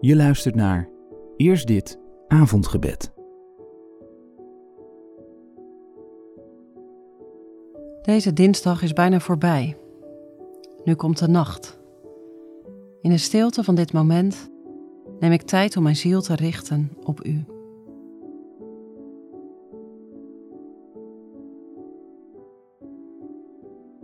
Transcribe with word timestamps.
Je 0.00 0.16
luistert 0.16 0.54
naar 0.54 0.88
Eerst 1.36 1.66
dit 1.66 1.98
avondgebed. 2.28 3.12
Deze 8.02 8.32
dinsdag 8.32 8.82
is 8.82 8.92
bijna 8.92 9.20
voorbij. 9.20 9.78
Nu 10.84 10.94
komt 10.94 11.18
de 11.18 11.28
nacht. 11.28 11.80
In 13.00 13.10
de 13.10 13.18
stilte 13.18 13.64
van 13.64 13.74
dit 13.74 13.92
moment 13.92 14.50
neem 15.18 15.32
ik 15.32 15.42
tijd 15.42 15.76
om 15.76 15.82
mijn 15.82 15.96
ziel 15.96 16.22
te 16.22 16.34
richten 16.34 16.92
op 17.04 17.24
U. 17.24 17.44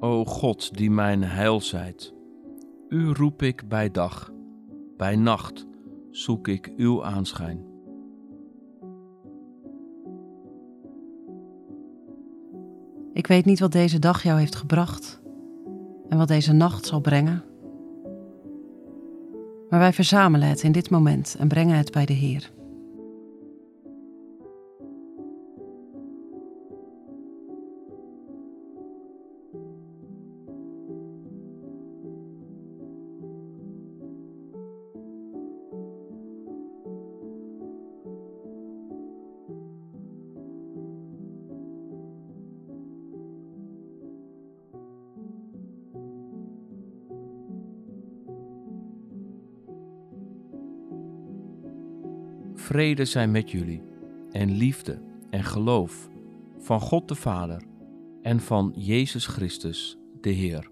O 0.00 0.24
God, 0.24 0.76
die 0.76 0.90
mijn 0.90 1.22
heil 1.22 1.60
zijt, 1.60 2.14
U 2.88 3.12
roep 3.12 3.42
ik 3.42 3.68
bij 3.68 3.90
dag, 3.90 4.32
bij 4.96 5.16
nacht 5.16 5.68
zoek 6.10 6.48
ik 6.48 6.72
Uw 6.76 7.04
aanschijn. 7.04 7.64
Ik 13.12 13.26
weet 13.26 13.44
niet 13.44 13.60
wat 13.60 13.72
deze 13.72 13.98
dag 13.98 14.22
jou 14.22 14.38
heeft 14.38 14.54
gebracht 14.54 15.20
en 16.08 16.18
wat 16.18 16.28
deze 16.28 16.52
nacht 16.52 16.86
zal 16.86 17.00
brengen. 17.00 17.44
Maar 19.68 19.78
wij 19.78 19.92
verzamelen 19.92 20.48
het 20.48 20.62
in 20.62 20.72
dit 20.72 20.90
moment 20.90 21.36
en 21.38 21.48
brengen 21.48 21.76
het 21.76 21.92
bij 21.92 22.06
de 22.06 22.12
Heer. 22.12 22.50
Vrede 52.70 53.04
zijn 53.04 53.30
met 53.30 53.50
jullie, 53.50 53.82
en 54.30 54.50
liefde 54.50 55.02
en 55.30 55.44
geloof 55.44 56.08
van 56.58 56.80
God 56.80 57.08
de 57.08 57.14
Vader 57.14 57.62
en 58.22 58.40
van 58.40 58.72
Jezus 58.76 59.26
Christus, 59.26 59.98
de 60.20 60.30
Heer. 60.30 60.70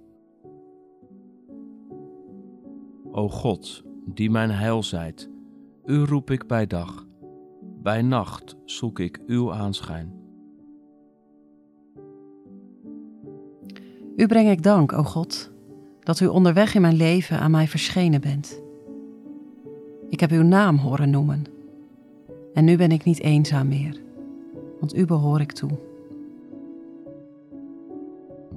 O 3.12 3.28
God, 3.28 3.82
die 4.04 4.30
mijn 4.30 4.50
heil 4.50 4.82
zijt, 4.82 5.30
U 5.84 6.04
roep 6.04 6.30
ik 6.30 6.46
bij 6.46 6.66
dag, 6.66 7.06
bij 7.82 8.02
nacht 8.02 8.56
zoek 8.64 8.98
ik 8.98 9.20
Uw 9.26 9.52
aanschijn. 9.52 10.12
U 14.16 14.26
breng 14.26 14.50
ik 14.50 14.62
dank, 14.62 14.92
o 14.92 15.02
God, 15.02 15.52
dat 16.00 16.20
U 16.20 16.26
onderweg 16.26 16.74
in 16.74 16.80
mijn 16.80 16.96
leven 16.96 17.38
aan 17.40 17.50
mij 17.50 17.68
verschenen 17.68 18.20
bent. 18.20 18.62
Ik 20.08 20.20
heb 20.20 20.30
Uw 20.30 20.42
naam 20.42 20.76
horen 20.76 21.10
noemen 21.10 21.56
en 22.58 22.64
nu 22.64 22.76
ben 22.76 22.90
ik 22.90 23.04
niet 23.04 23.20
eenzaam 23.20 23.68
meer, 23.68 24.00
want 24.80 24.96
u 24.96 25.06
behoor 25.06 25.40
ik 25.40 25.52
toe. 25.52 25.70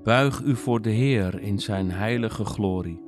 Buig 0.03 0.41
u 0.41 0.55
voor 0.55 0.81
de 0.81 0.89
Heer 0.89 1.41
in 1.41 1.59
zijn 1.59 1.91
heilige 1.91 2.45
glorie. 2.45 3.01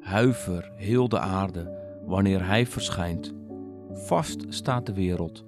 Huiver 0.00 0.72
heel 0.76 1.08
de 1.08 1.18
aarde 1.18 1.78
wanneer 2.06 2.46
Hij 2.46 2.66
verschijnt. 2.66 3.34
Vast 3.92 4.44
staat 4.48 4.86
de 4.86 4.92
wereld, 4.92 5.44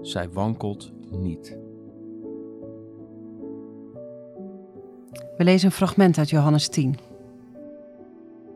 zij 0.00 0.30
wankelt 0.30 0.92
niet. 1.10 1.58
We 5.36 5.44
lezen 5.44 5.66
een 5.66 5.74
fragment 5.74 6.18
uit 6.18 6.30
Johannes 6.30 6.68
10. 6.68 6.96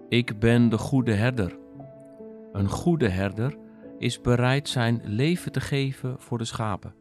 Ik 0.09 0.38
ben 0.38 0.69
de 0.69 0.78
goede 0.78 1.12
herder. 1.12 1.56
Een 2.53 2.69
goede 2.69 3.09
herder 3.09 3.62
is 4.04 4.20
bereid 4.20 4.69
zijn 4.69 5.00
leven 5.04 5.53
te 5.53 5.60
geven 5.60 6.20
voor 6.20 6.38
de 6.38 6.44
schapen. 6.44 6.94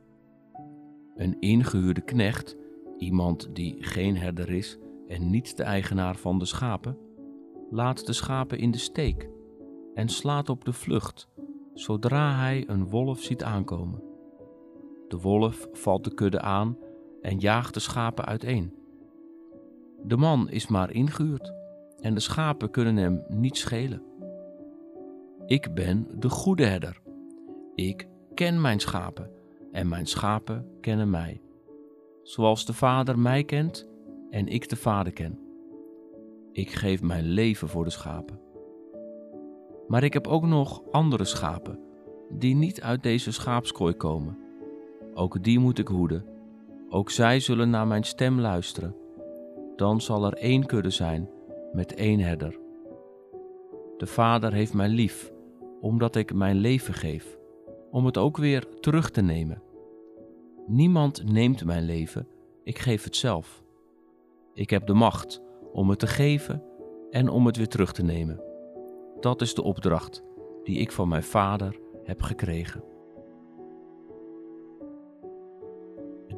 Een 1.15 1.39
ingehuurde 1.39 2.01
knecht, 2.01 2.57
iemand 2.97 3.55
die 3.55 3.75
geen 3.79 4.17
herder 4.17 4.49
is 4.49 4.77
en 5.07 5.29
niet 5.29 5.57
de 5.57 5.63
eigenaar 5.63 6.15
van 6.15 6.39
de 6.39 6.45
schapen, 6.45 6.97
laat 7.69 8.05
de 8.05 8.13
schapen 8.13 8.57
in 8.57 8.71
de 8.71 8.77
steek 8.77 9.29
en 9.93 10.09
slaat 10.09 10.49
op 10.49 10.65
de 10.65 10.73
vlucht 10.73 11.27
zodra 11.73 12.35
hij 12.35 12.63
een 12.67 12.89
wolf 12.89 13.21
ziet 13.21 13.43
aankomen. 13.43 14.03
De 15.07 15.17
wolf 15.17 15.67
valt 15.71 16.03
de 16.03 16.13
kudde 16.13 16.41
aan 16.41 16.77
en 17.21 17.39
jaagt 17.39 17.73
de 17.73 17.79
schapen 17.79 18.25
uiteen. 18.25 18.73
De 20.03 20.17
man 20.17 20.49
is 20.49 20.67
maar 20.67 20.91
ingehuurd 20.91 21.53
en 21.99 22.13
de 22.13 22.19
schapen 22.19 22.71
kunnen 22.71 22.95
hem 22.95 23.23
niet 23.27 23.57
schelen. 23.57 24.01
Ik 25.45 25.73
ben 25.73 26.07
de 26.19 26.29
goede 26.29 26.65
herder. 26.65 27.01
Ik 27.75 28.07
ken 28.33 28.61
mijn 28.61 28.79
schapen 28.79 29.31
en 29.71 29.87
mijn 29.87 30.05
schapen 30.05 30.67
kennen 30.81 31.09
mij. 31.09 31.41
Zoals 32.21 32.65
de 32.65 32.73
Vader 32.73 33.19
mij 33.19 33.43
kent 33.43 33.89
en 34.29 34.47
ik 34.47 34.69
de 34.69 34.75
Vader 34.75 35.13
ken. 35.13 35.39
Ik 36.51 36.71
geef 36.71 37.01
mijn 37.01 37.23
leven 37.23 37.69
voor 37.69 37.83
de 37.83 37.89
schapen. 37.89 38.39
Maar 39.87 40.03
ik 40.03 40.13
heb 40.13 40.27
ook 40.27 40.45
nog 40.45 40.81
andere 40.91 41.25
schapen 41.25 41.79
die 42.29 42.55
niet 42.55 42.81
uit 42.81 43.03
deze 43.03 43.31
schaapskooi 43.31 43.93
komen. 43.93 44.37
Ook 45.13 45.43
die 45.43 45.59
moet 45.59 45.79
ik 45.79 45.87
hoeden. 45.87 46.25
Ook 46.89 47.09
zij 47.09 47.39
zullen 47.39 47.69
naar 47.69 47.87
mijn 47.87 48.03
stem 48.03 48.39
luisteren. 48.39 48.95
Dan 49.75 50.01
zal 50.01 50.25
er 50.25 50.33
één 50.33 50.65
kudde 50.65 50.89
zijn 50.89 51.29
met 51.73 51.93
één 51.93 52.19
herder. 52.19 52.59
De 53.97 54.05
Vader 54.05 54.53
heeft 54.53 54.73
mij 54.73 54.89
lief 54.89 55.32
omdat 55.83 56.15
ik 56.15 56.33
mijn 56.33 56.55
leven 56.55 56.93
geef, 56.93 57.37
om 57.91 58.05
het 58.05 58.17
ook 58.17 58.37
weer 58.37 58.79
terug 58.79 59.09
te 59.09 59.21
nemen. 59.21 59.61
Niemand 60.67 61.23
neemt 61.31 61.65
mijn 61.65 61.83
leven, 61.83 62.27
ik 62.63 62.79
geef 62.79 63.03
het 63.03 63.15
zelf. 63.15 63.63
Ik 64.53 64.69
heb 64.69 64.85
de 64.85 64.93
macht 64.93 65.41
om 65.73 65.89
het 65.89 65.99
te 65.99 66.07
geven 66.07 66.63
en 67.09 67.29
om 67.29 67.45
het 67.45 67.57
weer 67.57 67.67
terug 67.67 67.91
te 67.93 68.03
nemen. 68.03 68.41
Dat 69.19 69.41
is 69.41 69.53
de 69.53 69.63
opdracht 69.63 70.23
die 70.63 70.77
ik 70.77 70.91
van 70.91 71.07
mijn 71.07 71.23
vader 71.23 71.79
heb 72.03 72.21
gekregen. 72.21 72.83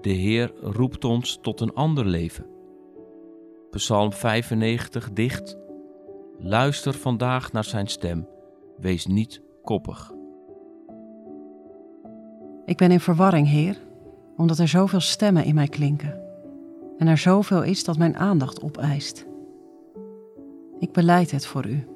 De 0.02 0.10
Heer 0.12 0.54
roept 0.62 1.06
ons 1.06 1.40
tot 1.42 1.62
een 1.62 1.74
ander 1.74 2.06
leven. 2.06 2.46
Psalm 3.70 4.14
95 4.14 5.12
dicht. 5.12 5.58
Luister 6.38 6.94
vandaag 6.94 7.52
naar 7.52 7.64
zijn 7.64 7.88
stem 7.88 8.34
Wees 8.78 9.06
niet 9.06 9.42
koppig. 9.64 10.14
Ik 12.66 12.78
ben 12.78 12.92
in 12.92 13.00
verwarring, 13.00 13.48
Heer, 13.48 13.78
omdat 14.38 14.60
er 14.60 14.68
zoveel 14.68 15.00
stemmen 15.00 15.44
in 15.44 15.56
mij 15.56 15.68
klinken 15.68 16.24
en 16.98 17.08
er 17.08 17.18
zoveel 17.18 17.64
is 17.64 17.84
dat 17.84 17.98
mijn 17.98 18.18
aandacht 18.18 18.62
opeist. 18.62 19.26
Ik 20.80 20.92
beleid 20.92 21.32
het 21.32 21.46
voor 21.46 21.66
U. 21.66 21.88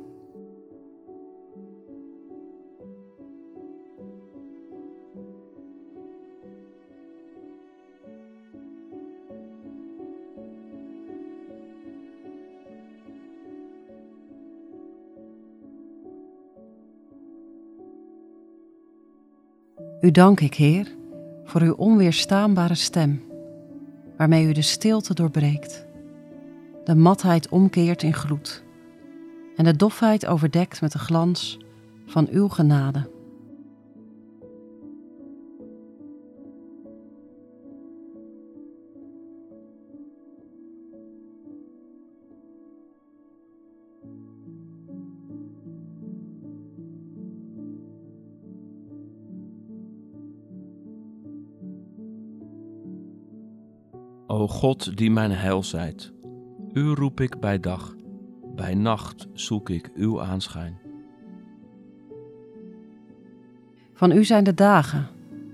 U 20.01 20.11
dank 20.11 20.40
ik, 20.40 20.53
Heer, 20.53 20.96
voor 21.43 21.61
uw 21.61 21.73
onweerstaanbare 21.73 22.75
stem, 22.75 23.23
waarmee 24.17 24.46
u 24.46 24.51
de 24.51 24.61
stilte 24.61 25.13
doorbreekt, 25.13 25.85
de 26.84 26.96
matheid 26.96 27.49
omkeert 27.49 28.03
in 28.03 28.13
gloed 28.13 28.63
en 29.55 29.63
de 29.63 29.75
dofheid 29.75 30.25
overdekt 30.25 30.81
met 30.81 30.91
de 30.91 30.99
glans 30.99 31.59
van 32.05 32.28
uw 32.31 32.47
genade. 32.47 33.09
God 54.49 54.97
die 54.97 55.11
mijn 55.11 55.31
heil 55.31 55.63
zijt, 55.63 56.11
u 56.73 56.93
roep 56.93 57.19
ik 57.19 57.40
bij 57.40 57.59
dag, 57.59 57.96
bij 58.55 58.75
nacht 58.75 59.28
zoek 59.34 59.69
ik 59.69 59.91
uw 59.96 60.22
aanschijn. 60.22 60.78
Van 63.93 64.11
u 64.11 64.23
zijn 64.23 64.43
de 64.43 64.53
dagen, 64.53 65.07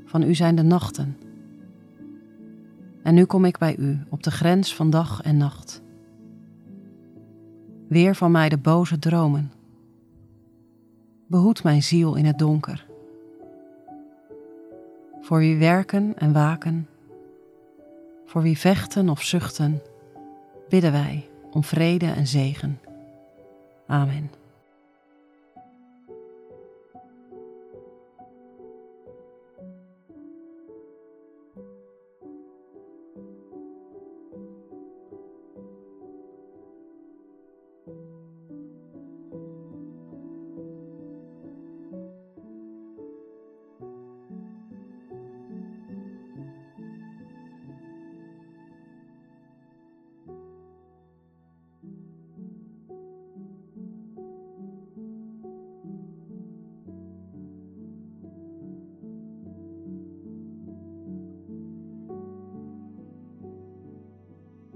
van 0.06 0.24
u 0.24 0.36
zijn 0.36 0.56
de 0.56 0.62
nachten. 0.63 1.18
En 3.03 3.13
nu 3.13 3.25
kom 3.25 3.45
ik 3.45 3.57
bij 3.57 3.77
u 3.77 4.00
op 4.09 4.24
de 4.24 4.31
grens 4.31 4.75
van 4.75 4.89
dag 4.89 5.21
en 5.21 5.38
nacht. 5.38 5.81
Weer 7.88 8.15
van 8.15 8.31
mij 8.31 8.50
de 8.50 8.57
boze 8.57 9.00
dromen. 9.00 9.51
Behoed 11.27 11.63
mijn 11.63 11.83
ziel 11.83 12.15
in 12.15 12.25
het 12.25 12.38
donker. 12.38 12.86
Voor 15.21 15.38
wie 15.38 15.57
werken 15.57 16.18
en 16.18 16.33
waken, 16.33 16.88
voor 18.25 18.42
wie 18.42 18.57
vechten 18.57 19.10
of 19.10 19.24
zuchten, 19.24 19.81
bidden 20.69 20.92
wij 20.92 21.30
om 21.51 21.63
vrede 21.63 22.12
en 22.12 22.27
zegen. 22.27 22.80
Amen. 23.88 24.44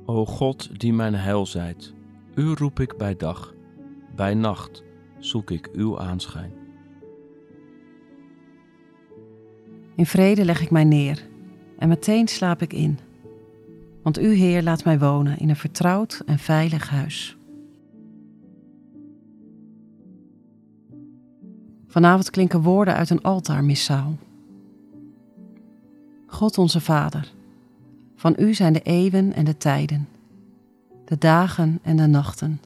O 0.10 0.26
God 0.26 0.80
die 0.80 0.94
mijn 0.94 1.16
heil 1.16 1.46
zijt, 1.46 1.94
u 2.36 2.54
roep 2.54 2.80
ik 2.80 2.98
bij 2.98 3.16
dag, 3.16 3.54
bij 4.16 4.34
nacht 4.34 4.84
zoek 5.20 5.52
ik 5.52 5.70
uw 5.74 6.00
aanschijn. 6.00 6.52
In 9.96 10.06
vrede 10.06 10.46
leg 10.46 10.62
ik 10.62 10.72
mij 10.72 10.84
neer 10.84 11.28
en 11.78 11.88
meteen 11.88 12.28
slaap 12.28 12.62
ik 12.62 12.74
in. 12.74 13.00
Want 14.04 14.20
u, 14.20 14.34
Heer, 14.34 14.64
laat 14.64 14.84
mij 14.84 15.00
wonen 15.00 15.38
in 15.38 15.50
een 15.50 15.56
vertrouwd 15.56 16.22
en 16.26 16.40
veilig 16.40 16.90
huis. 16.90 17.38
Vanavond 21.88 22.30
klinken 22.30 22.62
woorden 22.62 22.96
uit 22.96 23.10
een 23.10 23.22
altaarmissaal. 23.22 24.18
God 26.28 26.58
onze 26.58 26.82
Vader, 26.82 27.38
van 28.20 28.36
u 28.38 28.54
zijn 28.54 28.74
de 28.74 28.82
eeuwen 28.82 29.34
en 29.34 29.46
de 29.46 29.58
tijden, 29.58 30.08
de 31.06 31.18
dagen 31.18 31.80
en 31.82 31.98
de 31.98 32.06
nachten. 32.06 32.62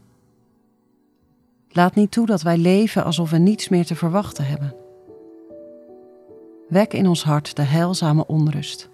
Laat 1.69 1.95
niet 1.95 2.11
toe 2.11 2.25
dat 2.25 2.41
wij 2.41 2.57
leven 2.57 3.03
alsof 3.03 3.29
we 3.29 3.38
niets 3.38 3.69
meer 3.69 3.85
te 3.85 3.95
verwachten 3.95 4.45
hebben. 4.45 4.75
Wek 6.67 6.94
in 6.94 7.07
ons 7.07 7.23
hart 7.23 7.55
de 7.55 7.61
heilzame 7.61 8.27
onrust, 8.27 8.89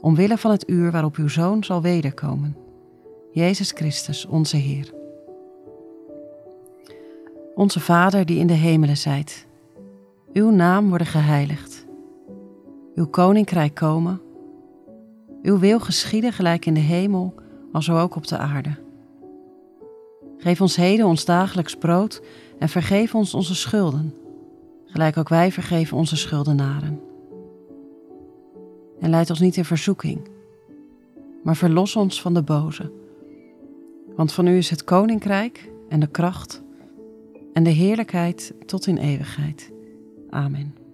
omwille 0.00 0.38
van 0.38 0.50
het 0.50 0.68
uur 0.68 0.90
waarop 0.90 1.16
uw 1.16 1.28
Zoon 1.28 1.64
zal 1.64 1.82
wederkomen, 1.82 2.56
Jezus 3.32 3.70
Christus, 3.70 4.26
onze 4.26 4.56
Heer. 4.56 4.92
Onze 7.54 7.80
Vader 7.80 8.26
die 8.26 8.38
in 8.38 8.46
de 8.46 8.52
hemelen 8.52 8.96
zijt, 8.96 9.46
uw 10.32 10.50
naam 10.50 10.88
worden 10.88 11.06
geheiligd, 11.06 11.86
uw 12.94 13.06
koninkrijk 13.06 13.74
komen, 13.74 14.20
uw 15.42 15.58
wil 15.58 15.80
geschieden 15.80 16.32
gelijk 16.32 16.66
in 16.66 16.74
de 16.74 16.80
hemel, 16.80 17.34
als 17.72 17.90
ook 17.90 18.16
op 18.16 18.26
de 18.26 18.38
aarde. 18.38 18.76
Geef 20.38 20.60
ons 20.60 20.76
heden 20.76 21.06
ons 21.06 21.24
dagelijks 21.24 21.76
brood 21.76 22.22
en 22.58 22.68
vergeef 22.68 23.14
ons 23.14 23.34
onze 23.34 23.54
schulden, 23.54 24.14
gelijk 24.84 25.16
ook 25.16 25.28
wij 25.28 25.52
vergeven 25.52 25.96
onze 25.96 26.16
schuldenaren. 26.16 27.00
En 29.00 29.10
leid 29.10 29.30
ons 29.30 29.40
niet 29.40 29.56
in 29.56 29.64
verzoeking, 29.64 30.28
maar 31.42 31.56
verlos 31.56 31.96
ons 31.96 32.20
van 32.20 32.34
de 32.34 32.42
boze. 32.42 32.92
Want 34.16 34.32
van 34.32 34.46
u 34.46 34.56
is 34.56 34.70
het 34.70 34.84
koninkrijk 34.84 35.70
en 35.88 36.00
de 36.00 36.06
kracht 36.06 36.62
en 37.52 37.62
de 37.62 37.70
heerlijkheid 37.70 38.54
tot 38.66 38.86
in 38.86 38.96
eeuwigheid. 38.96 39.72
Amen. 40.30 40.87